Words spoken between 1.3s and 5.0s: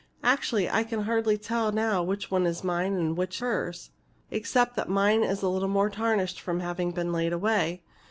tell now which is mine and which hers, except that